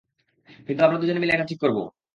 [0.67, 1.77] কিন্তু আমরা দুজনে মিলে এটা ঠিক করব।